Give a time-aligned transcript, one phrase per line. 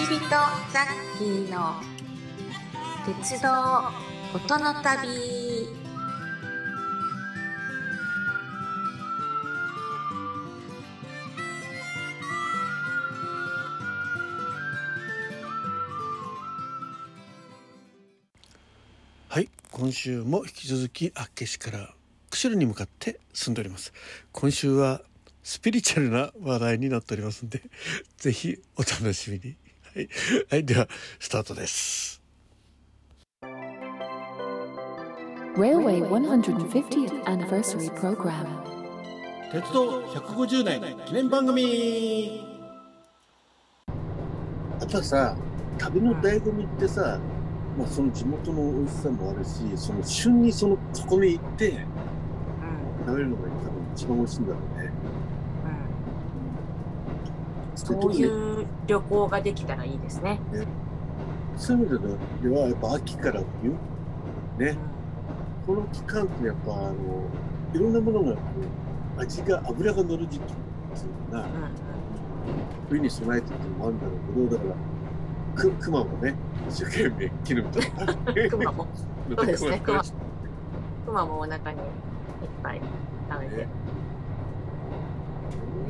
[0.00, 1.74] ちびとザッキーの
[3.20, 3.48] 鉄道
[4.34, 5.68] 音の旅。
[19.28, 21.94] はい今週も引き続き厚岸から
[22.30, 23.92] 釧路に向かって進んでおります。
[24.32, 25.02] 今週は
[25.42, 27.62] スピリチュアルな話題になっておりますんで
[28.16, 29.59] ぜひお楽しみに。
[29.92, 30.08] はい、
[30.48, 32.22] はい、ではスタートです。
[35.56, 38.46] Railway 150th Anniversary Program.
[39.50, 42.46] 鉄道150年記念番組。
[44.80, 45.36] やっぱさ
[45.76, 47.18] 旅の醍醐味ってさ、
[47.76, 51.84] まあ、その地元の美味しさもあるしその旬にそのそこに行って
[53.06, 54.92] 食べるのが多分一番美味しいんだろうね
[57.86, 60.38] そういう旅行ができたらいいですね。
[61.56, 63.72] そういう意味ではやっぱ秋から冬。
[64.58, 64.76] ね。
[65.66, 66.94] この期間ってやっぱあの
[67.72, 68.36] いろんなものが
[69.18, 70.56] 味が油が乗る時期ってい
[71.30, 71.48] うのが
[72.88, 74.12] 冬に備えてっていうのもあるんだろ
[74.46, 74.78] うけどだか
[75.54, 76.34] らく熊もね
[76.68, 78.16] 一生懸命木の実とか
[78.50, 78.86] 熊も。
[79.36, 79.80] そうですね。
[79.84, 80.02] 熊。
[81.06, 81.86] 熊もお腹にいっ
[82.62, 82.80] ぱい
[83.30, 83.68] 食べて。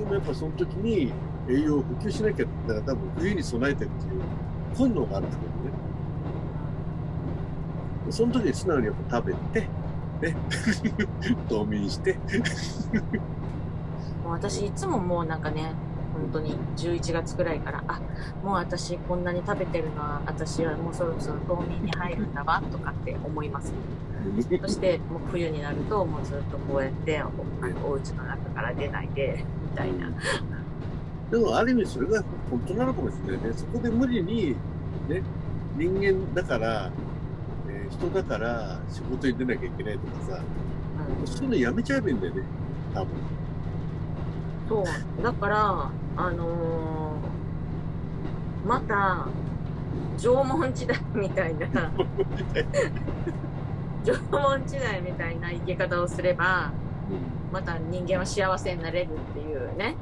[0.00, 1.12] でもやっぱその時に
[1.46, 4.22] 栄養を補給しなきゃだから多分冬に備えてるっていう
[4.74, 5.58] 本能があるんだけどね。
[8.10, 9.68] その時に素直にやっぱ食べて
[10.22, 10.34] ね。
[11.48, 12.16] 冬眠して。
[14.24, 15.74] もう私いつももうなんかね
[16.14, 18.00] 本当に11月くらいからあ
[18.42, 23.74] もう私こんなに食べてるのは私はもうそろそろ冬眠に入るんだわとかって思います。
[24.62, 27.26] そしてもう冬になるともうずっとこうやってお
[27.64, 29.44] あのお家の中から出ないで。
[29.59, 30.08] みたいな。
[31.30, 33.52] でもある意味それが本当なのかもしれないね。
[33.56, 34.56] そこで無理に
[35.08, 35.22] ね
[35.76, 36.90] 人間だから、
[37.68, 40.42] えー人だから仕事に出なきゃいけないとかさ
[41.20, 41.26] うん。
[41.26, 42.42] そういうのやめちゃえばいいんだよね。
[42.94, 43.08] 多分。
[44.68, 45.22] そう。
[45.22, 49.26] だからあのーまた
[50.18, 51.90] 縄文時代みたいな。
[54.04, 56.70] 縄文時代みたいな生き方をすれば
[57.10, 59.96] うんまた人間は幸せになれるっていうね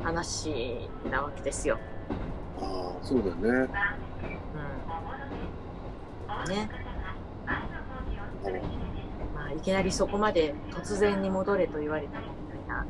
[0.00, 1.78] うん話なわけですよ。
[2.60, 3.68] ああそうだね
[6.46, 6.70] うん、ね、
[9.34, 12.86] まあ、いきなりそこまで突然に戻れと言われたみたいな。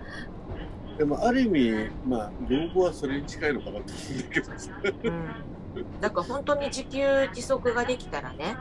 [0.97, 4.71] でもある意味まあ老後はそれに近いのかなと思うんだけどさ
[5.05, 8.57] うん、だから本当に自給自足ができたらね、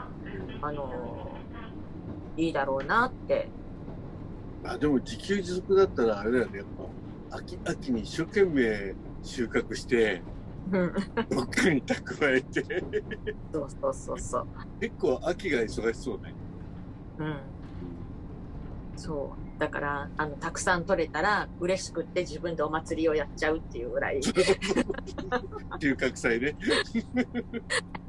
[0.62, 1.32] あの
[2.38, 3.50] いいだろうなって。
[4.78, 10.24] あでも自給自足だったらあれだよねやっぱ秋秋に一生懸命収穫して
[10.72, 10.94] うん
[11.30, 12.64] どっかに蓄えて
[13.54, 14.48] そうそうそうそう。
[14.80, 16.36] 結構秋が忙しそうね
[17.18, 17.40] うん。
[18.96, 19.60] そう。
[19.60, 24.32] だから、あの、たくさん取れたら、嬉しくって自分でお祭りをやっちゃうっていうぐらい、収
[25.94, 26.56] 穫祭ね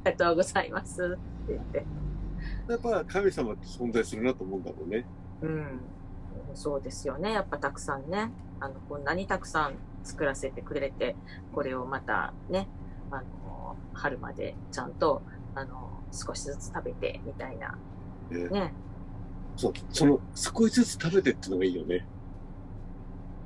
[0.05, 1.85] ありがとうございますって言って。
[2.67, 5.05] やっぱ神様って存在するなと思うんだろうね
[5.41, 5.81] うん。
[6.55, 7.33] そうですよね。
[7.33, 9.73] やっぱたくさんね、あの、こんなにたくさん
[10.03, 11.15] 作らせてくれて、
[11.53, 12.67] これをまたね、
[13.11, 15.21] あの、春までちゃんと、
[15.55, 17.77] あの、少しずつ食べて、みたいな。
[18.29, 18.73] ねね。
[19.59, 22.07] そうその少しずつ食べてっていうのがいいよね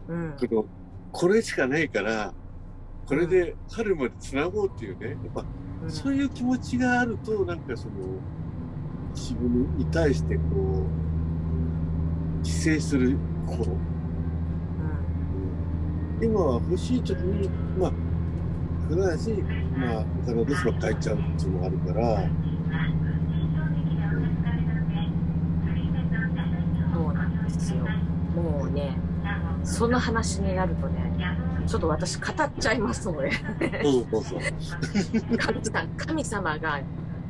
[0.07, 0.35] うん。
[0.39, 0.65] この
[1.11, 2.33] これしかないから
[3.07, 5.43] これで春までつなごうっていうねやっぱ
[5.83, 7.93] うんそういう気持ちがあるとなんかその
[9.15, 10.41] 自分に対してこ
[10.87, 11.02] う
[12.43, 13.17] 自制する
[13.47, 13.75] 心う
[16.21, 16.23] ん。
[16.23, 17.49] 今は欲しい時に
[17.79, 17.91] まあ
[18.89, 19.41] 必ずし
[19.77, 22.29] まあ他のどそば変えちゃうっていうのがあるから。
[26.93, 27.77] そうなんですよ。
[28.35, 28.97] もうね、
[29.63, 31.13] その話になるとね、
[31.65, 33.31] ちょっと私語っちゃいますので、
[33.81, 34.39] そうそうそう。
[35.37, 36.81] 神さん神様が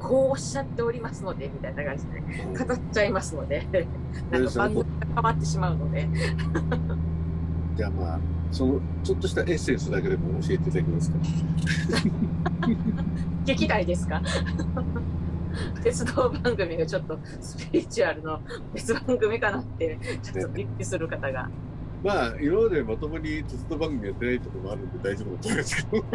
[0.04, 2.20] こうおっしゃっておりますので、みたいな感じで
[2.66, 3.66] 語っちゃいますので、
[4.32, 4.86] なんか番組が
[5.16, 6.08] 変わってしまうので、
[7.76, 8.20] じゃあまあ
[8.52, 11.18] そのちょっとしたエッセンスだけでも教えていただけますか？
[13.46, 14.22] 聞きたいですか？
[15.84, 18.40] 鉄道番組がちょっとスピリチュアルの
[18.74, 21.50] 別番組かなって、ちょっとびっくりする方が。
[22.04, 26.06] まあ今までまともに鉄道番組やってないところもあるんで大丈夫だと思いますけど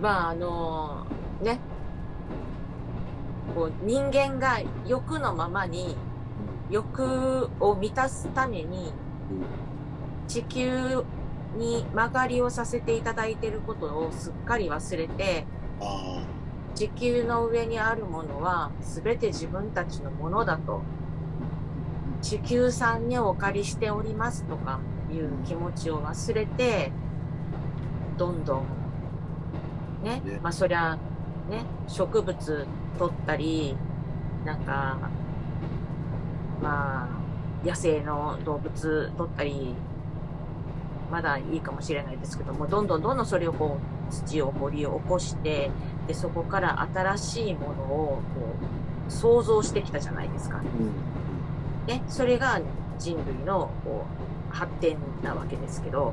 [0.00, 1.06] まああの
[1.42, 1.58] ね。
[3.54, 5.96] こう人間が欲のままに
[6.68, 8.92] 欲を満たすために
[10.28, 11.04] 地球
[11.56, 15.46] に曲がりをさせていただいてることをすっかり忘れて、
[16.74, 20.82] 地球の上にあるものは全て自分たちのものだと、
[22.20, 26.92] 地球さんにお借りしておりますとかいう気持ちを忘れて、
[28.18, 28.64] どんどん、
[30.06, 30.96] ね、ねまあそりゃ、
[31.50, 32.66] ね、植物
[32.98, 33.76] 取ったり、
[34.44, 34.98] なんか、
[36.62, 39.74] まあ、野生の動物取ったり、
[41.10, 43.78] まだいいかもしれないですけども、どんどんどんどんそれをこ
[44.10, 45.70] う、土を掘り起こして、
[46.06, 48.54] で、そこから新しいものをこ
[49.08, 50.58] う、想像してきたじゃないですか。
[50.58, 51.86] あ、うん。
[51.86, 52.60] ね、それが
[52.98, 54.04] 人類のこ
[54.52, 56.12] う発展なわけですけど、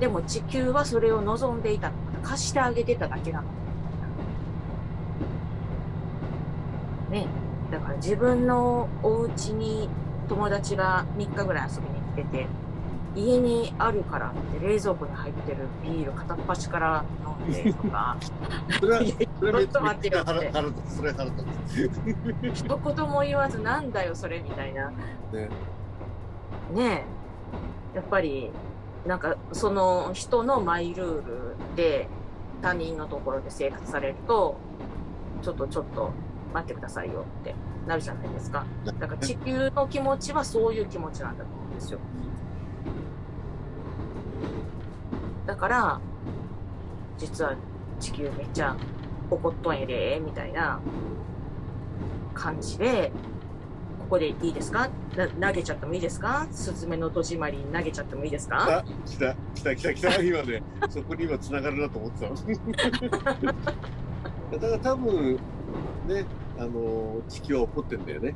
[0.00, 3.44] でも地球はそれを望んでいたの貸してあげてただけなの。
[7.10, 7.26] ね、
[7.70, 9.88] だから自分のお家に
[10.28, 12.46] 友達が3日ぐらい遊びに来てて、
[13.14, 18.16] 家にあるからって冷蔵庫に入ってるビール片っ端から飲んでとか、
[18.80, 19.04] それは、
[19.38, 20.32] それはちょっと待ってよって
[20.88, 21.44] それは腹立
[22.52, 22.64] つ。
[22.66, 24.88] 一言も言わずなんだよそれみたいな。
[24.88, 25.48] ね。
[26.72, 27.04] ね
[27.94, 28.50] えやっぱり
[29.06, 31.22] なんかその人のマイルール
[31.76, 32.08] で
[32.62, 34.56] 他人のところで生活されると
[35.42, 36.10] ちょっとちょっと
[36.54, 37.54] 待ってくださいよって
[37.86, 38.64] なるじゃないですか。
[38.84, 41.98] だから地球の気持ちはそういう気持ちなんだと思うんですよ。
[45.46, 46.00] だから
[47.18, 47.54] 実は
[48.00, 48.74] 地球めっちゃ
[49.30, 50.80] 怒っとんやでみたいな
[52.32, 53.12] 感じで
[54.04, 54.88] ここでいいですか？
[55.16, 56.46] な投げちゃってもいいですか？
[56.50, 58.78] スズメの戸締まりに投げちゃってもいいですか？
[58.78, 60.22] あ、来た、来た、来た、来た。
[60.22, 62.36] 今ね、そこに今繋がるなと思ってたの。
[64.52, 65.34] だから多分、
[66.06, 66.24] ね、
[66.58, 68.34] あの、地球は怒ってんだよね。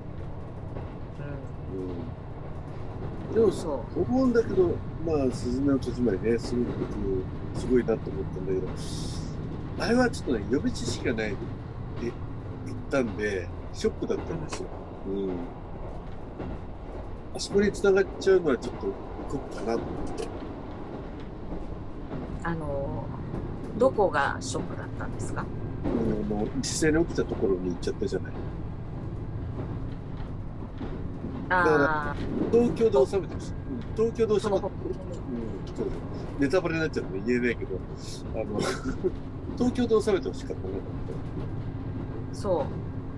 [3.31, 3.35] うん。
[3.35, 4.75] でも、そ思うんだけど、
[5.07, 8.67] まあ、スズメの戸締まりね、すごい僕、すごいなと思ったんだけど、
[9.81, 11.37] あれはちょっとね、予備知識がないで
[12.07, 12.15] 行っ
[12.91, 14.69] たんで、ショックだったんですよ。
[15.09, 15.29] うん。
[17.35, 19.85] あそこに繋がっちゃうのはちょっと、こっかなと思っ
[20.17, 20.25] て。
[20.25, 20.29] う
[22.45, 23.07] あの
[23.79, 25.45] どこがショックだったんですか？
[25.85, 28.33] うん、もう実際に起きたところに行っちゃったじゃない。
[31.51, 32.17] ああ
[32.53, 33.51] 東京で収めてほしい。
[33.51, 33.59] うん
[33.97, 37.81] 東京で収まって、うん、ネタバレになっちゃうので言えないけど、
[38.35, 38.61] あの、
[39.59, 40.99] 東京で収めてほしかったなと思って。
[42.33, 42.65] そう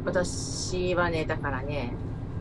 [0.06, 1.92] 私はねだからね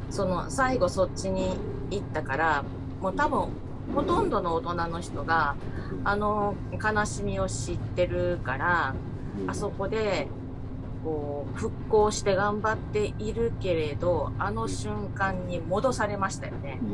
[0.09, 1.57] その最後そっちに
[1.91, 2.63] 行ったから
[3.01, 3.47] もう多分
[3.93, 5.55] ほとんどの大人の人が
[6.03, 8.95] あの悲しみを知ってるから
[9.41, 9.49] うん。
[9.49, 10.27] あそこで
[11.03, 16.79] こう復興して頑張っているけれどあの瞬間に戻されましたよね。
[16.81, 16.85] う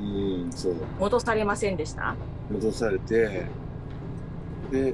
[0.47, 0.75] ん、そう。
[1.00, 2.15] 戻されませんでした？
[2.51, 3.47] 戻されて、
[4.71, 4.94] で、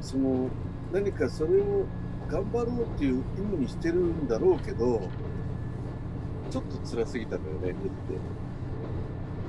[0.00, 0.48] その、
[0.92, 1.84] 何かそれを
[2.28, 5.00] 頑張ろうっていう意味にしてるんだろうけど、
[6.50, 7.96] ちょっと辛すぎたんだよね、見て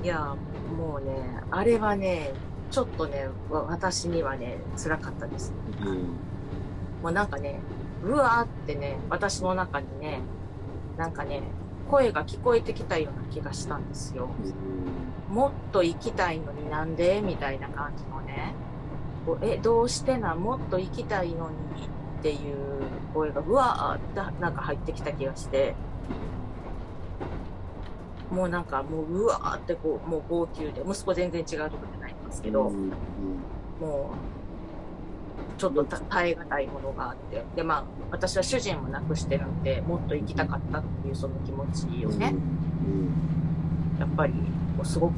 [0.02, 0.04] て。
[0.04, 0.34] いや
[0.76, 2.32] もうねあれはね
[2.70, 5.52] ちょっとねわ私にはね辛かったです。
[5.80, 5.96] うん。
[7.02, 7.60] もうなんかね
[8.04, 10.20] うわーってね私の中にね
[10.96, 11.42] なんかね
[11.90, 14.28] 声が聞こえてきたような気がしたんですよ。
[15.28, 17.20] もっと行きたいのになんで？
[17.22, 18.54] みたいな感じのね。
[19.26, 20.38] こうえどうしてなん？
[20.40, 21.56] もっと行きたいのに
[22.18, 22.56] っていう
[23.14, 25.74] 声がうわーってなんか入ってきた気がして
[28.32, 32.90] もうなんかもううわーってこうもう号泣で息子全然違うとこじゃないんですけど、うん
[33.82, 34.12] も
[35.56, 37.44] う、ちょっと耐え難いものがあって。
[37.56, 42.34] で、まあ、私は主人も亡くしてるんで、もっと生きたかったっていうその気持ちをね、
[43.98, 44.32] やっぱり、
[44.76, 45.14] こうすごく、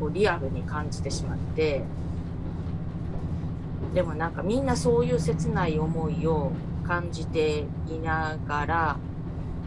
[0.00, 1.82] こうリアルに感じてしまって、
[3.92, 6.50] でもなんかみんなそういう切ない思いを
[6.84, 8.96] 感じていながら、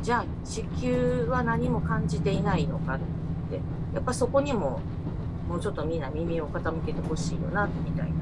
[0.07, 2.99] じゃあ地球は何も感じていないのかっ
[3.49, 3.55] て、
[3.93, 4.79] やっぱそこにも
[5.49, 8.19] もうちょっとみんな耳を傾けてほしいよな、みたいな。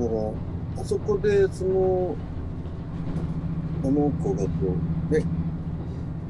[0.00, 0.32] だから、
[0.80, 2.16] あそこで、その、
[3.84, 4.48] あの子がこ
[5.10, 5.22] う、ね、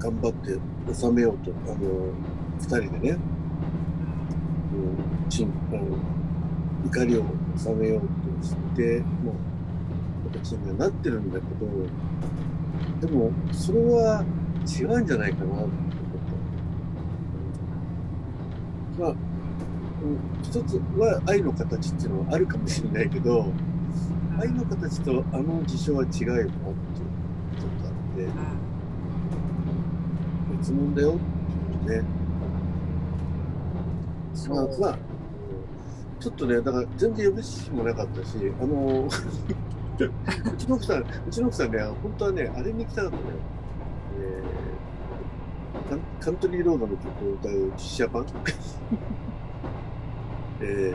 [0.01, 0.59] 頑張って
[0.93, 2.13] 収めようと、あの、
[2.59, 3.19] 二人でね、
[4.75, 4.99] うん、
[6.89, 7.25] 怒りを
[7.57, 8.07] 収めようと
[8.45, 9.52] して、もう、
[10.31, 14.25] 形にはなってるんだけど、でも、それは
[14.67, 15.69] 違うんじゃないかな、と思っ
[18.99, 19.03] た。
[19.03, 19.17] まあ、うん
[20.43, 23.53] 一つは愛の形っていうのはあるかもしれないけど、
[24.39, 26.51] 愛の形とあの事象は違うよなっていう
[27.59, 28.29] ちょっとあって、
[30.59, 32.09] 別物だよっていうね。
[34.35, 34.57] そう。
[34.57, 34.99] まあ、まあ、
[36.21, 39.09] ちょっとね、だから全然予備知識もなかったし、あの、
[40.07, 43.29] うちの奥さん、うちの奥さんね、本当はね、あれに来たかったのよ。
[44.21, 44.83] えー
[46.21, 48.25] カントリーロードの曲を歌う実写版
[50.61, 50.95] え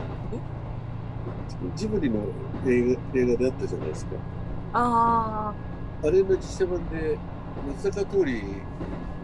[1.76, 2.20] ジブリの
[2.66, 4.12] 映画映画であったじゃないですか。
[4.72, 5.52] あ
[6.02, 7.18] あ、あれの実写版で、
[7.80, 8.38] 松坂桃李、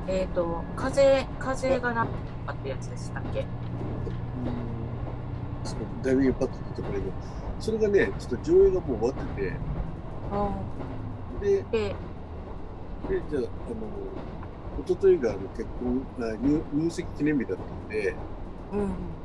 [0.08, 2.12] えっ、と、風、風がなんと
[2.46, 3.46] かってやつでしたっけ？
[5.64, 7.04] そうダイビングパッドってところに、
[7.60, 9.56] それがね、ちょっと上映がもう終わってて、うん。
[11.40, 12.00] で、で、
[13.08, 14.20] で、じゃあ、あの、
[14.76, 18.20] 一昨日があの結婚あ入、入籍記念日だったんで、
[18.70, 19.18] うん。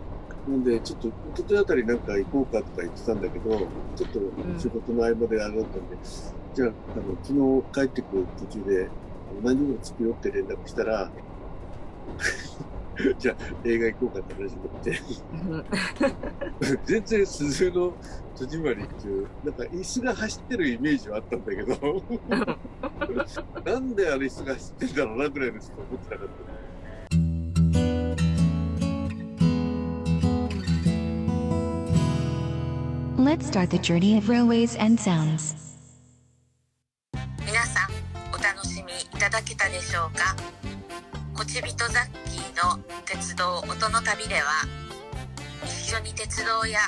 [0.46, 4.20] なんで、ちょっと、一昨日あたりなんか行こうかとか言ってたんだけど、ちょっと
[4.60, 6.00] 仕事の合間であれだったんで、
[6.54, 8.94] じゃあ、あの、昨日帰ってくる途中で、
[9.30, 11.14] 何を作ろうって連絡したら、
[13.18, 14.58] じゃあ映画行こうかって話に
[15.52, 17.94] なって、全然鈴の
[18.38, 22.04] 戸締まりっていう、なんか椅子が走ってるイメージはあったんだけど、
[23.66, 26.34] なんであれ椅子が走ってんだろうなぐらいですと思ってなかった。
[33.22, 35.56] Let's start the journey of railways and sounds.
[37.46, 37.90] 皆さん
[38.34, 40.36] お楽しみいただけたでしょうか？
[41.36, 42.19] こちびとザッキー
[42.64, 44.52] の鉄道音の旅では
[45.64, 46.80] 一緒に鉄道や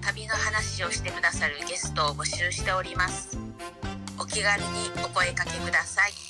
[0.00, 3.38] 旅の話をしてくださるゲストを募集しております。
[4.18, 4.68] お気軽に
[5.04, 6.29] お声かけください。